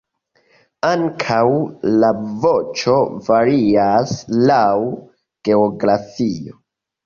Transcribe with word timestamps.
Ankaŭ 0.87 1.41
la 2.05 2.09
voĉo 2.47 2.97
varias 3.29 4.19
laŭ 4.51 4.65
geografio. 5.51 6.61